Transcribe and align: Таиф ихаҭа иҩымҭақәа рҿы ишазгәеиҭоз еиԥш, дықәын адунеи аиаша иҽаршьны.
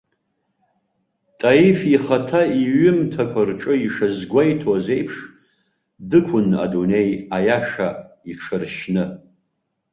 Таиф 1.39 1.79
ихаҭа 1.95 2.41
иҩымҭақәа 2.59 3.41
рҿы 3.49 3.73
ишазгәеиҭоз 3.85 4.85
еиԥш, 4.95 5.15
дықәын 6.09 6.49
адунеи 6.63 7.11
аиаша 7.35 7.89
иҽаршьны. 8.31 9.05